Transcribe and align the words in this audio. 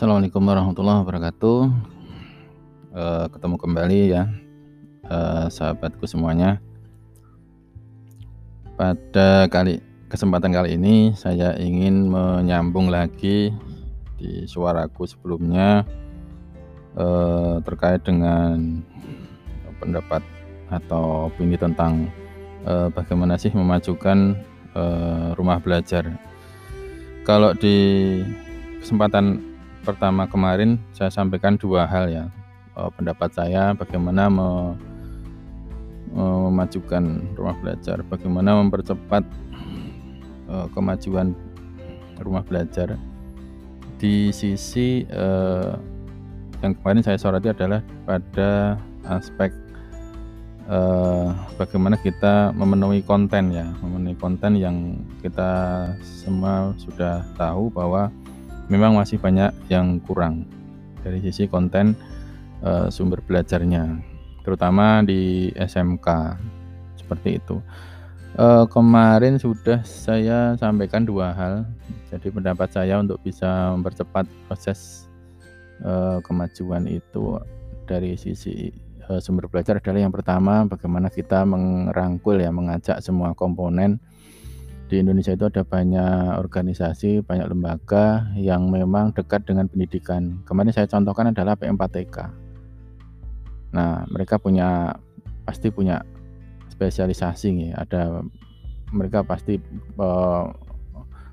Assalamualaikum 0.00 0.48
warahmatullahi 0.48 1.00
wabarakatuh. 1.04 1.58
Uh, 2.96 3.28
ketemu 3.36 3.56
kembali 3.60 4.00
ya, 4.08 4.32
uh, 5.04 5.52
sahabatku 5.52 6.08
semuanya. 6.08 6.56
Pada 8.80 9.44
kali 9.52 9.84
kesempatan 10.08 10.56
kali 10.56 10.80
ini 10.80 11.12
saya 11.12 11.52
ingin 11.60 12.08
menyambung 12.08 12.88
lagi 12.88 13.52
di 14.16 14.48
suaraku 14.48 15.04
sebelumnya 15.04 15.84
uh, 16.96 17.60
terkait 17.60 18.00
dengan 18.00 18.80
pendapat 19.84 20.24
atau 20.72 21.28
opini 21.28 21.60
tentang 21.60 22.08
bagaimana 22.96 23.36
sih 23.36 23.52
memajukan 23.52 24.32
rumah 25.36 25.60
belajar. 25.60 26.08
Kalau 27.28 27.52
di 27.52 27.76
kesempatan 28.80 29.49
pertama 29.82 30.28
kemarin 30.28 30.76
saya 30.92 31.08
sampaikan 31.08 31.56
dua 31.56 31.88
hal 31.88 32.08
ya 32.12 32.24
uh, 32.76 32.90
pendapat 32.92 33.32
saya 33.32 33.72
bagaimana 33.76 34.28
me, 34.28 34.48
memajukan 36.10 37.22
rumah 37.38 37.54
belajar, 37.62 38.02
bagaimana 38.10 38.58
mempercepat 38.58 39.22
uh, 40.50 40.66
kemajuan 40.74 41.38
rumah 42.18 42.42
belajar. 42.42 42.98
Di 44.00 44.32
sisi 44.34 45.06
uh, 45.12 45.76
yang 46.64 46.74
kemarin 46.80 47.04
saya 47.04 47.20
soroti 47.20 47.52
adalah 47.52 47.84
pada 48.04 48.76
aspek 49.06 49.54
bagaimana 51.58 51.98
kita 51.98 52.54
memenuhi 52.54 53.02
konten 53.02 53.50
ya, 53.50 53.66
memenuhi 53.82 54.14
konten 54.14 54.54
yang 54.54 55.02
kita 55.18 55.50
semua 55.98 56.70
sudah 56.78 57.26
tahu 57.34 57.74
bahwa 57.74 58.06
memang 58.70 58.94
masih 58.94 59.18
banyak 59.18 59.50
yang 59.66 59.98
kurang 60.06 60.46
dari 61.02 61.18
sisi 61.20 61.50
konten 61.50 61.98
uh, 62.62 62.86
sumber 62.88 63.18
belajarnya, 63.26 63.98
terutama 64.46 65.02
di 65.02 65.50
SMK 65.58 66.38
seperti 66.96 67.42
itu. 67.42 67.58
Uh, 68.38 68.62
kemarin 68.70 69.42
sudah 69.42 69.82
saya 69.82 70.54
sampaikan 70.54 71.02
dua 71.02 71.34
hal, 71.34 71.66
jadi 72.14 72.30
pendapat 72.30 72.70
saya 72.70 73.02
untuk 73.02 73.18
bisa 73.26 73.74
mempercepat 73.74 74.30
proses 74.46 75.10
uh, 75.82 76.22
kemajuan 76.22 76.86
itu 76.86 77.42
dari 77.90 78.14
sisi 78.14 78.70
uh, 79.10 79.18
sumber 79.18 79.50
belajar 79.50 79.82
adalah 79.82 80.06
yang 80.06 80.14
pertama 80.14 80.62
bagaimana 80.70 81.10
kita 81.10 81.42
merangkul 81.42 82.38
ya 82.38 82.54
mengajak 82.54 83.02
semua 83.02 83.34
komponen 83.34 83.98
di 84.90 84.98
Indonesia 84.98 85.30
itu 85.30 85.46
ada 85.46 85.62
banyak 85.62 86.42
organisasi, 86.42 87.22
banyak 87.22 87.46
lembaga 87.46 88.26
yang 88.34 88.74
memang 88.74 89.14
dekat 89.14 89.46
dengan 89.46 89.70
pendidikan. 89.70 90.42
Kemarin 90.42 90.74
saya 90.74 90.90
contohkan 90.90 91.30
adalah 91.30 91.54
PM4TK. 91.54 92.16
Nah, 93.70 94.02
mereka 94.10 94.42
punya 94.42 94.98
pasti 95.46 95.70
punya 95.70 96.02
spesialisasi 96.74 97.70
ya. 97.70 97.86
Ada 97.86 98.26
mereka 98.90 99.22
pasti 99.22 99.62
uh, 100.02 100.50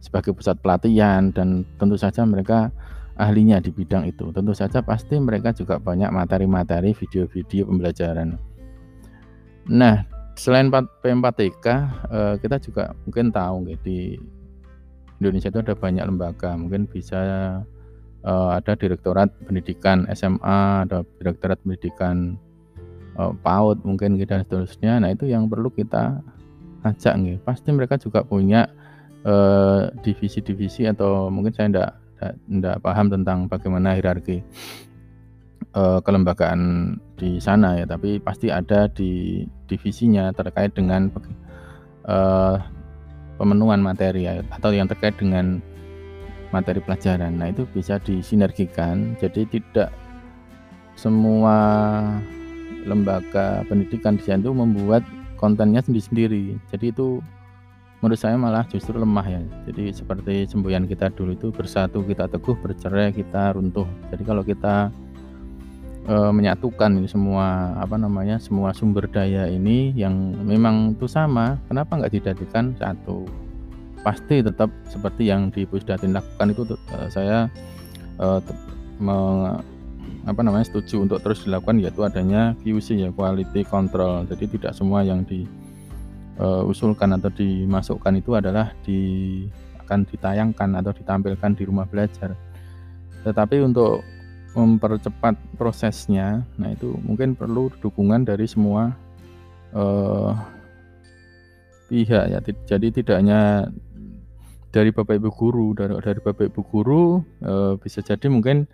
sebagai 0.00 0.32
pusat 0.32 0.56
pelatihan 0.64 1.28
dan 1.36 1.68
tentu 1.76 2.00
saja 2.00 2.24
mereka 2.24 2.72
ahlinya 3.20 3.60
di 3.60 3.68
bidang 3.68 4.08
itu. 4.08 4.32
Tentu 4.32 4.56
saja 4.56 4.80
pasti 4.80 5.20
mereka 5.20 5.52
juga 5.52 5.76
banyak 5.76 6.08
materi-materi 6.08 6.96
video-video 6.96 7.68
pembelajaran. 7.68 8.40
Nah, 9.68 10.21
selain 10.36 10.72
P4TK 10.72 11.66
eh, 12.08 12.34
kita 12.40 12.56
juga 12.62 12.96
mungkin 13.04 13.32
tahu 13.32 13.68
gitu, 13.68 13.82
di 13.84 13.98
Indonesia 15.22 15.48
itu 15.52 15.60
ada 15.62 15.74
banyak 15.76 16.04
lembaga. 16.08 16.56
Mungkin 16.56 16.88
bisa 16.88 17.20
eh, 18.24 18.50
ada 18.52 18.72
direktorat 18.74 19.28
pendidikan 19.44 20.08
SMA 20.12 20.88
ada 20.88 21.04
direktorat 21.20 21.60
pendidikan 21.62 22.36
eh, 23.18 23.32
PAUD 23.44 23.84
mungkin 23.84 24.16
gitu 24.16 24.32
dan 24.32 24.42
seterusnya. 24.44 24.92
Nah 25.02 25.10
itu 25.12 25.28
yang 25.28 25.46
perlu 25.46 25.68
kita 25.72 26.20
ajak 26.82 27.14
nih 27.14 27.38
pasti 27.46 27.70
mereka 27.70 27.94
juga 27.98 28.26
punya 28.26 28.66
divisi-divisi 30.02 30.82
atau 30.82 31.30
mungkin 31.30 31.54
saya 31.54 31.70
tidak 31.70 31.90
tidak 32.42 32.76
paham 32.82 33.06
tentang 33.06 33.46
bagaimana 33.46 33.94
hierarki 33.94 34.42
uh, 35.74 36.00
kelembagaan 36.04 36.94
di 37.16 37.38
sana 37.42 37.80
ya, 37.80 37.84
tapi 37.88 38.18
pasti 38.20 38.48
ada 38.48 38.88
di 38.88 39.44
divisinya 39.68 40.32
terkait 40.32 40.72
dengan 40.76 41.12
uh, 42.08 42.56
pemenuhan 43.36 43.80
materi 43.80 44.28
ya, 44.28 44.40
atau 44.52 44.72
yang 44.72 44.88
terkait 44.88 45.16
dengan 45.16 45.60
materi 46.52 46.84
pelajaran. 46.84 47.40
Nah, 47.40 47.48
itu 47.48 47.64
bisa 47.72 47.96
disinergikan. 48.00 49.16
Jadi 49.16 49.48
tidak 49.48 49.88
semua 50.94 51.56
lembaga 52.84 53.64
pendidikan 53.66 54.20
di 54.20 54.22
sana 54.28 54.44
itu 54.44 54.52
membuat 54.52 55.00
kontennya 55.40 55.80
sendiri-sendiri. 55.80 56.60
Jadi 56.68 56.92
itu 56.92 57.24
menurut 58.02 58.18
saya 58.18 58.36
malah 58.36 58.66
justru 58.68 58.98
lemah 58.98 59.26
ya. 59.26 59.40
Jadi 59.70 59.94
seperti 59.94 60.44
semboyan 60.50 60.84
kita 60.84 61.08
dulu 61.14 61.32
itu 61.32 61.48
bersatu 61.54 62.04
kita 62.04 62.28
teguh, 62.28 62.58
bercerai 62.60 63.14
kita 63.14 63.56
runtuh. 63.56 63.88
Jadi 64.12 64.22
kalau 64.26 64.42
kita 64.44 64.92
e, 66.06 66.14
menyatukan 66.30 66.98
ini 66.98 67.08
semua 67.10 67.76
apa 67.78 67.98
namanya 67.98 68.38
semua 68.38 68.74
sumber 68.74 69.06
daya 69.10 69.46
ini 69.50 69.92
yang 69.94 70.34
memang 70.42 70.96
itu 70.98 71.06
sama 71.06 71.58
kenapa 71.66 71.98
nggak 71.98 72.12
dijadikan 72.14 72.74
satu 72.78 73.26
pasti 74.02 74.42
tetap 74.42 74.68
seperti 74.90 75.30
yang 75.30 75.50
di 75.54 75.62
Pusdatin 75.62 76.14
lakukan 76.14 76.50
itu 76.50 76.62
e, 76.74 76.96
saya 77.10 77.46
e, 78.18 78.26
me, 78.98 79.18
apa 80.22 80.40
namanya 80.46 80.66
setuju 80.70 81.02
untuk 81.02 81.18
terus 81.22 81.42
dilakukan 81.42 81.82
yaitu 81.82 82.06
adanya 82.06 82.54
QC 82.62 83.02
ya 83.02 83.10
quality 83.10 83.66
control. 83.66 84.22
Jadi 84.30 84.46
tidak 84.54 84.72
semua 84.78 85.02
yang 85.02 85.26
diusulkan 85.26 87.18
atau 87.18 87.30
dimasukkan 87.34 88.14
itu 88.22 88.38
adalah 88.38 88.70
di 88.86 89.00
akan 89.82 90.06
ditayangkan 90.06 90.78
atau 90.78 90.94
ditampilkan 90.94 91.50
di 91.58 91.62
rumah 91.66 91.90
belajar. 91.90 92.38
Tetapi 93.26 93.66
untuk 93.66 94.06
mempercepat 94.52 95.34
prosesnya. 95.56 96.44
Nah 96.60 96.68
itu 96.72 96.96
mungkin 97.00 97.32
perlu 97.32 97.72
dukungan 97.80 98.28
dari 98.28 98.44
semua 98.44 98.92
uh, 99.72 100.36
pihak 101.88 102.24
ya. 102.32 102.38
Jadi 102.68 102.88
tidak 102.92 103.16
hanya 103.24 103.68
dari 104.72 104.88
bapak 104.92 105.20
ibu 105.20 105.30
guru 105.32 105.76
dari 105.76 105.92
dari 106.00 106.20
bapak 106.20 106.48
ibu 106.48 106.62
guru 106.64 107.04
uh, 107.44 107.76
bisa 107.76 108.00
jadi 108.00 108.28
mungkin 108.32 108.64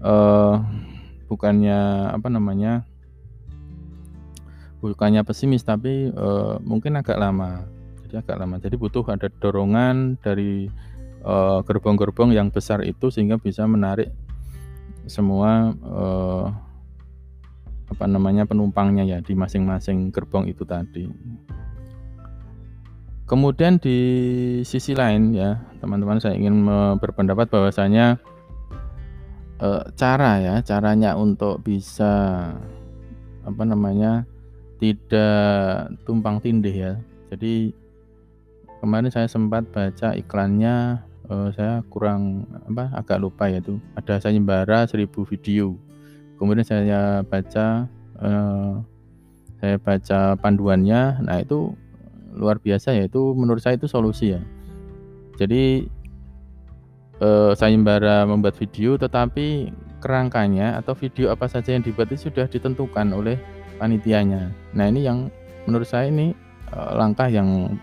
uh, 0.00 0.60
bukannya 1.28 2.08
apa 2.08 2.28
namanya 2.32 2.88
bukannya 4.80 5.20
pesimis 5.28 5.60
tapi 5.60 6.08
uh, 6.12 6.60
mungkin 6.60 7.00
agak 7.00 7.20
lama. 7.20 7.64
Jadi 8.04 8.14
agak 8.20 8.36
lama. 8.36 8.56
Jadi 8.60 8.76
butuh 8.76 9.04
ada 9.08 9.32
dorongan 9.40 10.20
dari 10.20 10.68
gerbong-gerbong 11.68 12.32
uh, 12.32 12.36
yang 12.40 12.48
besar 12.48 12.80
itu 12.80 13.12
sehingga 13.12 13.36
bisa 13.36 13.68
menarik 13.68 14.08
semua 15.06 15.72
eh, 15.72 16.46
apa 17.90 18.04
namanya 18.06 18.46
penumpangnya 18.46 19.02
ya 19.02 19.18
di 19.20 19.34
masing-masing 19.34 20.14
gerbong 20.14 20.46
itu 20.46 20.62
tadi. 20.62 21.10
Kemudian 23.26 23.78
di 23.78 23.98
sisi 24.66 24.92
lain 24.94 25.34
ya 25.34 25.58
teman-teman 25.78 26.18
saya 26.18 26.34
ingin 26.34 26.66
berpendapat 26.98 27.46
bahwasanya 27.50 28.18
eh, 29.62 29.84
cara 29.94 30.32
ya 30.42 30.54
caranya 30.66 31.14
untuk 31.14 31.62
bisa 31.62 32.50
apa 33.46 33.62
namanya 33.64 34.26
tidak 34.80 35.92
tumpang 36.08 36.40
tindih 36.40 36.74
ya. 36.74 36.92
Jadi 37.30 37.70
kemarin 38.80 39.12
saya 39.12 39.28
sempat 39.28 39.68
baca 39.70 40.16
iklannya 40.16 41.04
uh, 41.30 41.48
saya 41.54 41.80
kurang 41.88 42.44
apa 42.66 42.90
agak 42.98 43.18
lupa 43.22 43.46
ya 43.46 43.62
itu. 43.62 43.78
Ada 43.94 44.18
sayembara 44.18 44.84
1000 44.84 45.06
video. 45.30 45.78
Kemudian 46.36 46.66
saya 46.66 47.22
baca 47.22 47.86
uh, 48.18 48.82
saya 49.62 49.76
baca 49.78 50.34
panduannya. 50.42 51.22
Nah 51.24 51.36
itu 51.40 51.72
luar 52.34 52.58
biasa 52.58 52.92
ya. 52.98 53.06
Itu 53.06 53.32
menurut 53.38 53.62
saya 53.62 53.78
itu 53.78 53.86
solusi 53.86 54.34
ya. 54.34 54.42
Jadi 55.38 55.86
uh, 57.22 57.54
sayembara 57.54 58.26
membuat 58.26 58.58
video 58.58 58.98
tetapi 58.98 59.72
kerangkanya 60.00 60.80
atau 60.80 60.96
video 60.96 61.28
apa 61.28 61.44
saja 61.44 61.76
yang 61.76 61.84
dibuat 61.84 62.08
itu 62.10 62.28
sudah 62.28 62.48
ditentukan 62.50 63.12
oleh 63.14 63.36
panitianya. 63.76 64.52
Nah 64.72 64.88
ini 64.88 65.04
yang 65.06 65.28
menurut 65.68 65.86
saya 65.86 66.08
ini 66.08 66.32
langkah 66.70 67.26
yang 67.26 67.74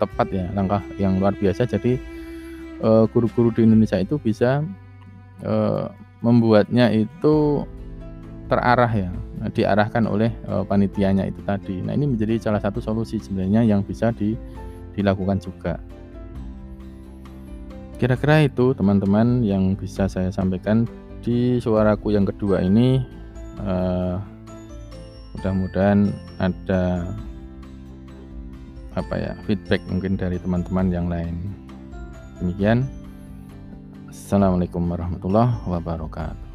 tepat 0.00 0.32
ya 0.32 0.48
langkah 0.56 0.80
yang 0.96 1.20
luar 1.20 1.36
biasa. 1.36 1.68
Jadi 1.68 2.00
Eh, 2.00 2.19
guru-guru 3.12 3.52
di 3.52 3.68
Indonesia 3.68 4.00
itu 4.00 4.16
bisa 4.16 4.64
uh, 5.44 5.86
membuatnya 6.24 6.88
itu 6.92 7.64
terarah 8.48 8.88
ya 8.88 9.10
diarahkan 9.52 10.04
oleh 10.04 10.32
uh, 10.48 10.64
panitianya 10.64 11.28
itu 11.28 11.40
tadi. 11.44 11.80
Nah 11.80 11.96
ini 11.96 12.08
menjadi 12.12 12.40
salah 12.40 12.60
satu 12.60 12.80
solusi 12.80 13.16
sebenarnya 13.16 13.64
yang 13.64 13.80
bisa 13.80 14.12
di, 14.12 14.36
dilakukan 14.96 15.40
juga. 15.40 15.80
kira-kira 18.00 18.48
itu 18.48 18.72
teman-teman 18.72 19.44
yang 19.44 19.76
bisa 19.76 20.08
saya 20.08 20.32
sampaikan 20.32 20.88
di 21.20 21.60
suaraku 21.60 22.16
yang 22.16 22.24
kedua 22.24 22.64
ini 22.64 23.04
uh, 23.60 24.16
mudah-mudahan 25.36 26.08
ada 26.40 27.12
apa 28.96 29.14
ya 29.20 29.32
feedback 29.44 29.84
mungkin 29.92 30.16
dari 30.16 30.40
teman-teman 30.40 30.88
yang 30.88 31.12
lain 31.12 31.49
demikian. 32.40 32.88
Assalamualaikum 34.10 34.82
warahmatullahi 34.88 35.60
wabarakatuh 35.68 36.49